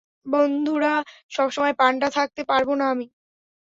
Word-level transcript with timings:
বন্ধুরা, 0.25 0.93
সবসময় 1.31 1.73
পান্ডা 1.73 2.07
থাকতে 2.09 2.41
পারব 2.43 2.69
না 2.75 2.85
আমি। 2.91 3.07